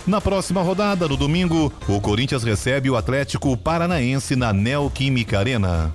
[0.08, 5.94] Na próxima rodada, no domingo, o Corinthians recebe o Atlético Paranaense na Neoquímica Arena.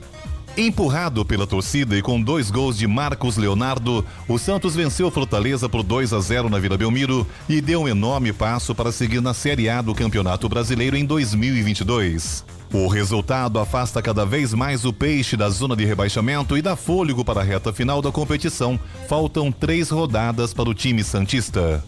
[0.59, 5.82] Empurrado pela torcida e com dois gols de Marcos Leonardo, o Santos venceu Fortaleza por
[5.82, 9.68] 2 a 0 na Vila Belmiro e deu um enorme passo para seguir na Série
[9.68, 12.42] A do Campeonato Brasileiro em 2022.
[12.72, 17.22] O resultado afasta cada vez mais o peixe da zona de rebaixamento e dá fôlego
[17.22, 18.80] para a reta final da competição.
[19.11, 21.84] Faltam três rodadas para o time Santista.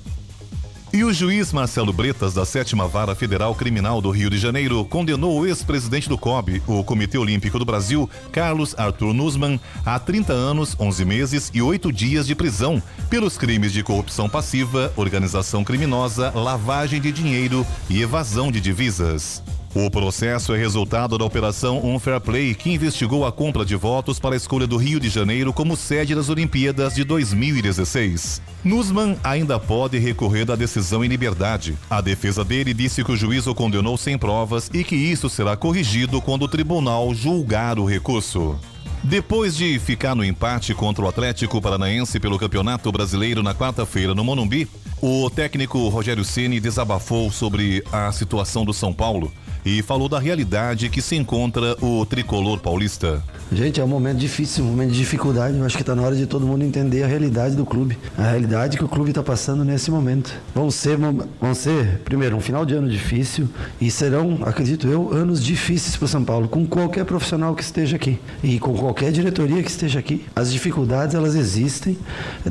[0.90, 5.38] E o juiz Marcelo Bretas, da Sétima Vara Federal Criminal do Rio de Janeiro, condenou
[5.38, 10.74] o ex-presidente do COB, o Comitê Olímpico do Brasil, Carlos Arthur Nussmann, a 30 anos,
[10.80, 17.02] 11 meses e 8 dias de prisão pelos crimes de corrupção passiva, organização criminosa, lavagem
[17.02, 19.42] de dinheiro e evasão de divisas.
[19.74, 24.18] O processo é resultado da Operação Um Fair Play, que investigou a compra de votos
[24.18, 28.40] para a escolha do Rio de Janeiro como sede das Olimpíadas de 2016.
[28.64, 31.76] Nussmann ainda pode recorrer da decisão em liberdade.
[31.90, 35.54] A defesa dele disse que o juiz o condenou sem provas e que isso será
[35.54, 38.58] corrigido quando o tribunal julgar o recurso.
[39.04, 44.24] Depois de ficar no empate contra o Atlético Paranaense pelo Campeonato Brasileiro na quarta-feira no
[44.24, 44.66] Monumbi,
[45.00, 49.30] o técnico Rogério Ceni desabafou sobre a situação do São Paulo
[49.68, 53.22] e falou da realidade que se encontra o tricolor paulista.
[53.52, 55.58] Gente, é um momento difícil, um momento de dificuldade.
[55.58, 58.22] Eu acho que está na hora de todo mundo entender a realidade do clube, a
[58.22, 60.34] realidade que o clube está passando nesse momento.
[60.54, 63.46] Vão ser, vão ser, primeiro, um final de ano difícil
[63.78, 67.96] e serão, acredito eu, anos difíceis para o São Paulo, com qualquer profissional que esteja
[67.96, 70.24] aqui e com qualquer diretoria que esteja aqui.
[70.34, 71.98] As dificuldades elas existem,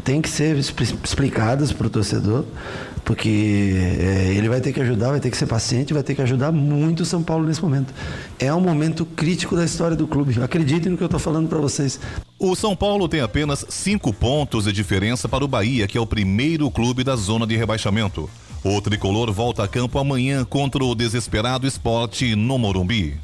[0.03, 2.45] têm que ser explicadas para o torcedor
[3.08, 6.22] porque é, ele vai ter que ajudar, vai ter que ser paciente, vai ter que
[6.22, 7.93] ajudar muito o São Paulo nesse momento.
[8.38, 10.43] É um momento crítico da história do clube.
[10.43, 12.01] Acreditem no que eu estou falando para vocês.
[12.38, 16.05] O São Paulo tem apenas cinco pontos de diferença para o Bahia, que é o
[16.05, 18.30] primeiro clube da zona de rebaixamento.
[18.62, 23.18] O tricolor volta a campo amanhã contra o desesperado esporte no Morumbi.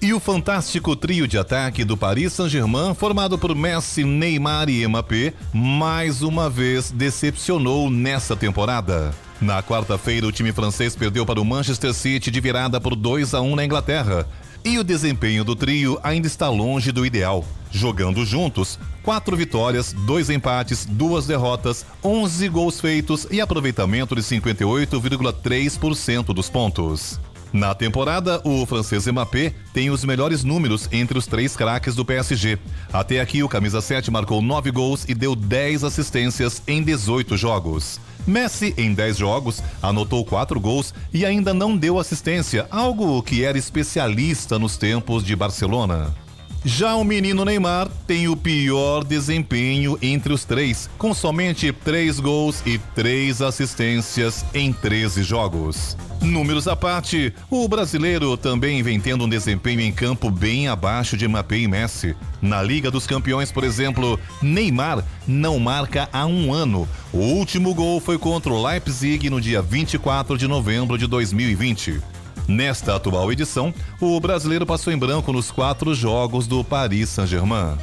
[0.00, 5.34] E o fantástico trio de ataque do Paris Saint-Germain, formado por Messi, Neymar e Mbappé,
[5.52, 9.14] mais uma vez decepcionou nessa temporada.
[9.40, 13.42] Na quarta-feira, o time francês perdeu para o Manchester City de virada por 2 a
[13.42, 14.26] 1 na Inglaterra.
[14.64, 17.44] E o desempenho do trio ainda está longe do ideal.
[17.70, 26.32] Jogando juntos, quatro vitórias, dois empates, duas derrotas, 11 gols feitos e aproveitamento de 58,3%
[26.32, 27.20] dos pontos.
[27.52, 32.58] Na temporada, o francês Mbappé tem os melhores números entre os três craques do PSG.
[32.92, 38.00] Até aqui, o camisa 7 marcou 9 gols e deu 10 assistências em 18 jogos.
[38.26, 43.56] Messi, em 10 jogos, anotou 4 gols e ainda não deu assistência, algo que era
[43.56, 46.25] especialista nos tempos de Barcelona.
[46.68, 52.60] Já o menino Neymar tem o pior desempenho entre os três, com somente três gols
[52.66, 55.96] e três assistências em 13 jogos.
[56.20, 61.28] Números à parte, o brasileiro também vem tendo um desempenho em campo bem abaixo de
[61.28, 62.16] Mbappé e Messi.
[62.42, 66.88] Na Liga dos Campeões, por exemplo, Neymar não marca há um ano.
[67.12, 72.15] O último gol foi contra o Leipzig no dia 24 de novembro de 2020.
[72.48, 77.76] Nesta atual edição, o brasileiro passou em branco nos quatro jogos do Paris Saint-Germain.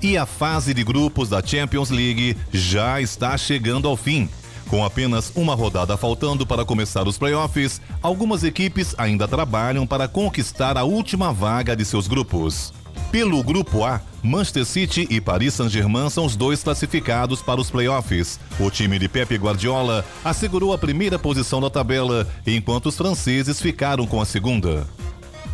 [0.00, 4.28] E a fase de grupos da Champions League já está chegando ao fim.
[4.68, 10.78] Com apenas uma rodada faltando para começar os playoffs, algumas equipes ainda trabalham para conquistar
[10.78, 12.72] a última vaga de seus grupos.
[13.14, 18.40] Pelo grupo A, Manchester City e Paris Saint-Germain são os dois classificados para os playoffs.
[18.58, 24.04] O time de Pepe Guardiola assegurou a primeira posição da tabela, enquanto os franceses ficaram
[24.04, 24.84] com a segunda.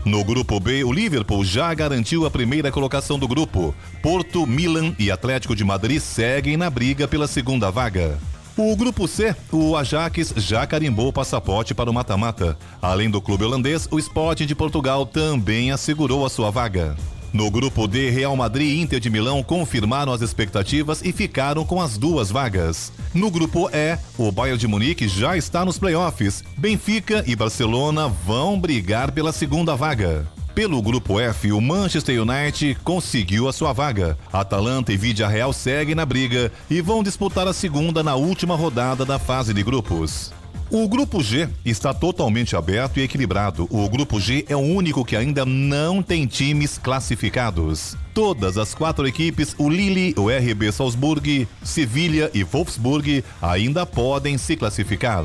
[0.06, 3.74] No grupo B, o Liverpool já garantiu a primeira colocação do grupo.
[4.02, 8.18] Porto, Milan e Atlético de Madrid seguem na briga pela segunda vaga.
[8.56, 12.56] O grupo C, o Ajax já carimbou o passaporte para o mata-mata.
[12.80, 16.96] Além do clube holandês, o Sporting de Portugal também assegurou a sua vaga.
[17.32, 21.80] No grupo D, Real Madrid e Inter de Milão confirmaram as expectativas e ficaram com
[21.80, 22.92] as duas vagas.
[23.14, 26.42] No grupo E, o Bayern de Munique já está nos playoffs.
[26.56, 30.26] Benfica e Barcelona vão brigar pela segunda vaga.
[30.54, 34.18] Pelo grupo F, o Manchester United conseguiu a sua vaga.
[34.32, 39.04] Atalanta e Vidia Real seguem na briga e vão disputar a segunda na última rodada
[39.04, 40.32] da fase de grupos.
[40.70, 43.66] O grupo G está totalmente aberto e equilibrado.
[43.70, 47.96] O grupo G é o único que ainda não tem times classificados.
[48.14, 54.56] Todas as quatro equipes, o Lille, o RB Salzburg, Sevilha e Wolfsburg, ainda podem se
[54.56, 55.24] classificar.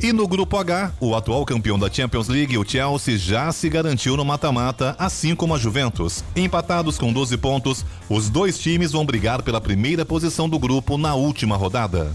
[0.00, 4.16] E no grupo H, o atual campeão da Champions League, o Chelsea, já se garantiu
[4.16, 6.22] no mata-mata, assim como a Juventus.
[6.36, 11.14] Empatados com 12 pontos, os dois times vão brigar pela primeira posição do grupo na
[11.14, 12.14] última rodada.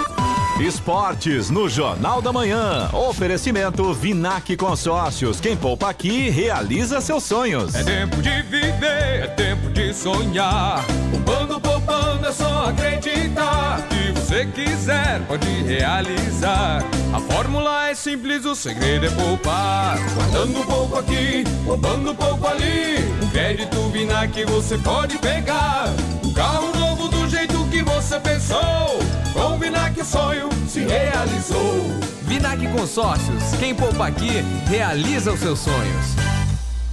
[0.61, 2.89] Esportes no Jornal da Manhã.
[2.93, 5.39] Oferecimento Vinac Consórcios.
[5.39, 7.73] Quem poupa aqui realiza seus sonhos.
[7.73, 10.85] É tempo de viver, é tempo de sonhar.
[11.09, 13.85] Poupando, poupando, é só acreditar.
[13.89, 16.83] Se você quiser, pode realizar.
[17.11, 19.97] A fórmula é simples, o segredo é poupar.
[20.13, 22.99] Guardando pouco aqui, poupando pouco ali.
[23.21, 25.89] Um crédito Vinac você pode pegar.
[26.23, 26.70] Um carro
[27.01, 28.59] novo do jeito que você pensou.
[29.33, 31.85] Com o Vinac o sonho se realizou.
[32.23, 36.05] Vinac Consórcios, quem poupa aqui, realiza os seus sonhos.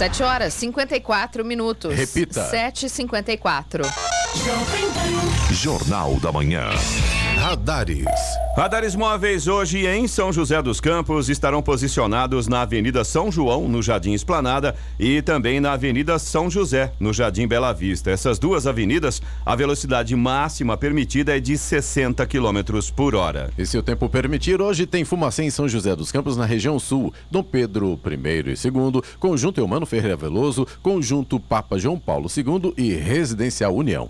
[0.00, 1.94] 7 horas 54 minutos.
[1.94, 2.50] Repita.
[2.50, 3.82] 7h54.
[5.52, 6.70] Jornal da Manhã.
[7.50, 8.04] Radares.
[8.56, 13.82] Radares móveis hoje em São José dos Campos estarão posicionados na Avenida São João, no
[13.82, 18.08] Jardim Esplanada, e também na Avenida São José, no Jardim Bela Vista.
[18.08, 22.60] Essas duas avenidas, a velocidade máxima permitida é de 60 km
[22.94, 23.50] por hora.
[23.58, 26.78] E se o tempo permitir, hoje tem Fumacê em São José dos Campos, na região
[26.78, 27.12] sul.
[27.28, 32.94] Dom Pedro I e II, Conjunto Eumano Ferreira Veloso, Conjunto Papa João Paulo II e
[32.94, 34.08] Residencial União.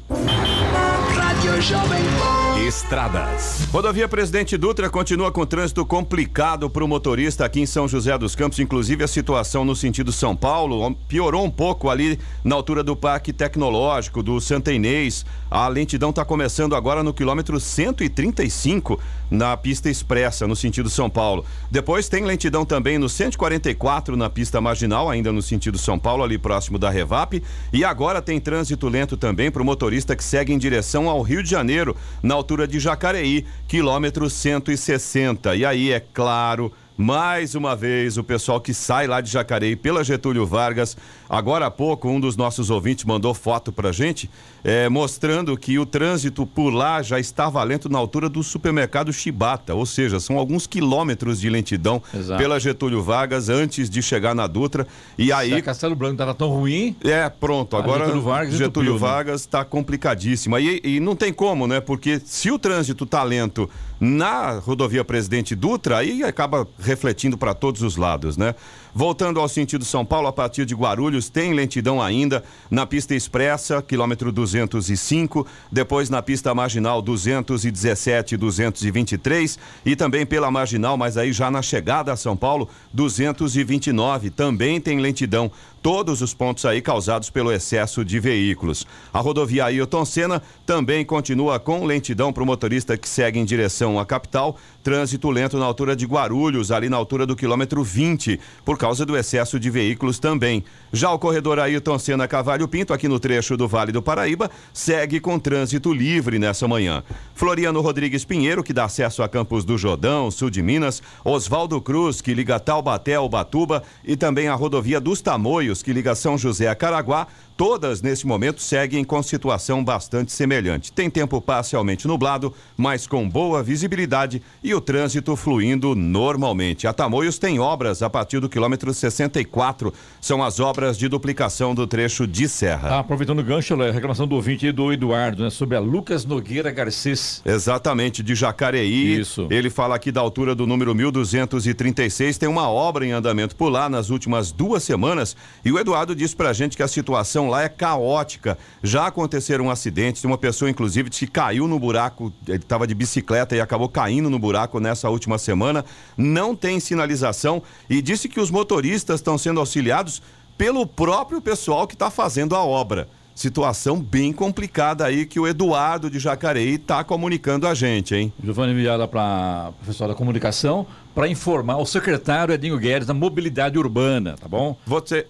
[1.17, 2.50] Rádio Jovem Pan.
[2.61, 3.67] Estradas.
[3.73, 8.35] Rodovia Presidente Dutra continua com trânsito complicado para o motorista aqui em São José dos
[8.35, 8.59] Campos.
[8.59, 13.33] Inclusive, a situação no sentido São Paulo piorou um pouco ali na altura do Parque
[13.33, 15.25] Tecnológico, do Santa Inês.
[15.51, 19.01] A lentidão está começando agora no quilômetro 135
[19.31, 21.45] na pista expressa, no sentido São Paulo.
[21.71, 26.37] Depois tem lentidão também no 144 na pista marginal, ainda no sentido São Paulo, ali
[26.37, 27.43] próximo da Revap.
[27.73, 31.43] E agora tem trânsito lento também para o motorista que segue em direção ao Rio
[31.43, 35.55] de Janeiro, na altura de Jacareí, quilômetro 160.
[35.57, 36.73] E aí, é claro.
[36.97, 40.97] Mais uma vez, o pessoal que sai lá de Jacareí pela Getúlio Vargas.
[41.31, 44.29] Agora há pouco, um dos nossos ouvintes mandou foto pra gente,
[44.65, 49.73] é, mostrando que o trânsito por lá já estava lento na altura do supermercado Chibata,
[49.73, 52.43] ou seja, são alguns quilômetros de lentidão Exato.
[52.43, 54.89] pela Getúlio Vargas antes de chegar na Dutra.
[55.17, 55.55] E aí.
[55.55, 56.97] Se Castelo Branco estava tão ruim.
[57.05, 57.77] É, pronto.
[57.77, 58.99] Agora Getúlio Vargas Getúlio né?
[58.99, 60.59] Vargas está complicadíssima.
[60.59, 61.81] E, e não tem como, né?
[61.81, 63.71] Porque se o trânsito tá lento
[64.01, 68.55] na rodovia Presidente Dutra, aí acaba refletindo para todos os lados, né?
[68.95, 73.81] Voltando ao sentido São Paulo, a partir de Guarulhos, tem lentidão ainda na pista expressa,
[73.81, 81.33] quilômetro 205, depois na pista marginal 217 e 223 e também pela marginal, mas aí
[81.33, 85.51] já na chegada a São Paulo, 229, também tem lentidão.
[85.83, 88.87] Todos os pontos aí causados pelo excesso de veículos.
[89.13, 93.99] A rodovia Ailton Senna também continua com lentidão para o motorista que segue em direção
[93.99, 94.57] à capital.
[94.83, 99.17] Trânsito lento na altura de Guarulhos, ali na altura do quilômetro 20, por causa do
[99.17, 100.65] excesso de veículos também.
[100.93, 105.21] Já o corredor Ailton Senna Cavalho Pinto, aqui no trecho do Vale do Paraíba, segue
[105.21, 107.03] com trânsito livre nessa manhã.
[107.35, 111.03] Floriano Rodrigues Pinheiro, que dá acesso a Campos do Jordão, sul de Minas.
[111.25, 113.83] Oswaldo Cruz, que liga Taubaté ao Batuba.
[114.05, 117.27] E também a rodovia dos Tamoios, que liga São José a Caraguá.
[117.61, 120.91] Todas, nesse momento, seguem com situação bastante semelhante.
[120.91, 126.87] Tem tempo parcialmente nublado, mas com boa visibilidade e o trânsito fluindo normalmente.
[126.87, 129.93] A Tamoios tem obras a partir do quilômetro 64.
[130.23, 132.97] São as obras de duplicação do trecho de serra.
[132.97, 135.51] Ah, aproveitando o gancho, a reclamação do ouvinte e do Eduardo, né?
[135.51, 137.43] Sobre a Lucas Nogueira Garcês.
[137.45, 139.21] Exatamente, de Jacareí.
[139.21, 139.47] Isso.
[139.51, 142.39] Ele fala aqui da altura do número 1236.
[142.39, 145.37] Tem uma obra em andamento por lá nas últimas duas semanas.
[145.63, 148.57] E o Eduardo disse pra gente que a situação lá é caótica.
[148.83, 150.25] Já aconteceram acidentes.
[150.25, 152.33] Uma pessoa, inclusive, que caiu no buraco.
[152.49, 155.85] Ele estava de bicicleta e acabou caindo no buraco nessa última semana.
[156.17, 160.23] Não tem sinalização e disse que os motoristas estão sendo auxiliados
[160.57, 163.09] pelo próprio pessoal que está fazendo a obra.
[163.35, 168.33] Situação bem complicada aí que o Eduardo de Jacareí está comunicando a gente, hein?
[168.45, 174.37] Giovanni enviada para professor da comunicação para informar o secretário Edinho Guedes da mobilidade urbana,
[174.39, 174.77] tá bom?
[174.87, 175.27] Você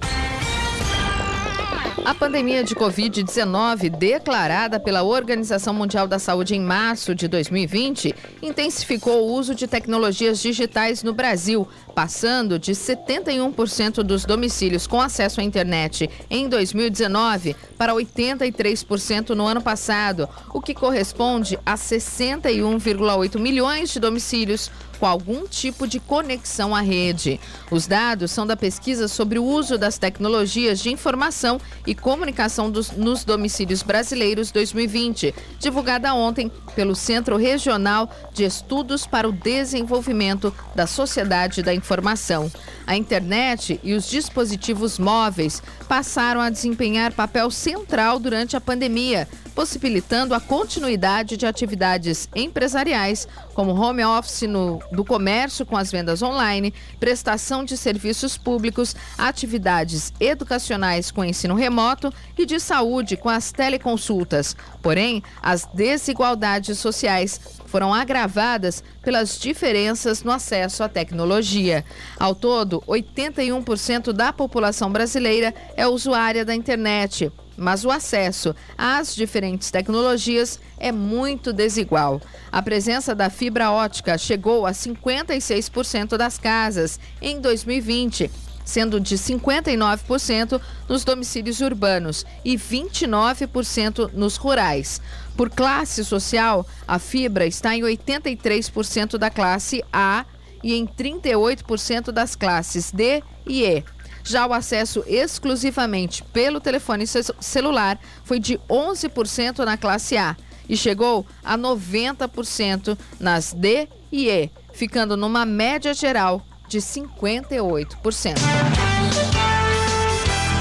[2.04, 9.22] A pandemia de Covid-19, declarada pela Organização Mundial da Saúde em março de 2020, intensificou
[9.22, 15.44] o uso de tecnologias digitais no Brasil, passando de 71% dos domicílios com acesso à
[15.44, 24.00] internet em 2019 para 83% no ano passado, o que corresponde a 61,8 milhões de
[24.00, 24.72] domicílios
[25.02, 27.40] com algum tipo de conexão à rede.
[27.72, 32.92] Os dados são da pesquisa sobre o uso das tecnologias de informação e comunicação dos-
[32.92, 40.86] nos domicílios brasileiros 2020, divulgada ontem pelo Centro Regional de Estudos para o Desenvolvimento da
[40.86, 42.48] Sociedade da Informação.
[42.86, 50.34] A internet e os dispositivos móveis passaram a desempenhar papel central durante a pandemia, possibilitando
[50.34, 56.72] a continuidade de atividades empresariais, como home office no, do comércio com as vendas online,
[56.98, 64.56] prestação de serviços públicos, atividades educacionais com ensino remoto e de saúde com as teleconsultas.
[64.80, 71.84] Porém, as desigualdades sociais foram agravadas pelas diferenças no acesso à tecnologia.
[72.18, 79.70] Ao todo, 81% da população brasileira é usuária da internet, mas o acesso às diferentes
[79.70, 82.20] tecnologias é muito desigual.
[82.50, 88.30] A presença da fibra ótica chegou a 56% das casas em 2020
[88.64, 95.00] sendo de 59% nos domicílios urbanos e 29% nos rurais.
[95.36, 100.24] Por classe social, a fibra está em 83% da classe A
[100.62, 103.84] e em 38% das classes D e E.
[104.24, 110.36] Já o acesso exclusivamente pelo telefone ce- celular foi de 11% na classe A
[110.68, 118.36] e chegou a 90% nas D e E, ficando numa média geral de 58%.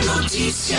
[0.06, 0.78] Notícia.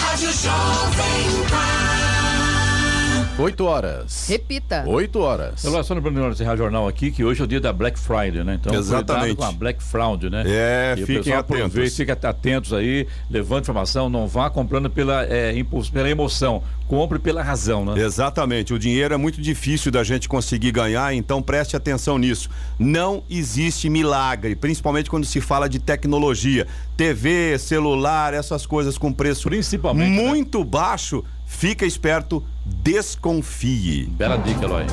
[0.00, 2.07] Rádio Jovem Pan.
[3.38, 4.26] 8 horas.
[4.28, 4.84] Repita.
[4.84, 5.64] 8 horas.
[5.64, 8.58] Eu de encerrar o jornal aqui que hoje é o dia da Black Friday, né?
[8.60, 9.26] Então, Exatamente.
[9.26, 10.42] cuidado com a Black Fraud, né?
[10.44, 11.96] É, e fiquem atentos.
[11.96, 17.42] Fiquem atentos aí, levante informação, não vá comprando pela, é, impulso, pela emoção, compre pela
[17.42, 18.00] razão, né?
[18.00, 18.74] Exatamente.
[18.74, 22.50] O dinheiro é muito difícil da gente conseguir ganhar, então preste atenção nisso.
[22.78, 26.66] Não existe milagre, principalmente quando se fala de tecnologia.
[26.96, 30.28] TV, celular, essas coisas com preço Principalmente, né?
[30.28, 31.24] muito baixo.
[31.48, 34.06] Fica esperto, desconfie.
[34.10, 34.86] Bela dica, Eloy.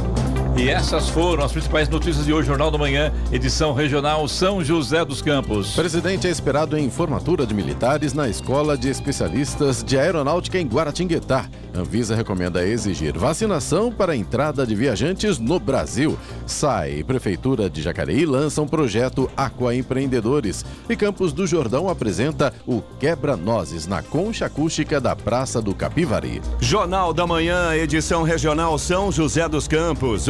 [0.58, 5.04] E essas foram as principais notícias de hoje, Jornal da Manhã, edição regional São José
[5.04, 5.76] dos Campos.
[5.76, 11.50] Presidente é esperado em formatura de militares na Escola de Especialistas de Aeronáutica em Guaratinguetá.
[11.76, 16.18] Anvisa recomenda exigir vacinação para a entrada de viajantes no Brasil.
[16.48, 20.64] SAI e Prefeitura de Jacareí lançam projeto Aqua Empreendedores.
[20.90, 26.42] E Campos do Jordão apresenta o Quebra-Nozes na concha acústica da Praça do Capivari.
[26.62, 30.30] Jornal da Manhã, edição regional São José dos Campos.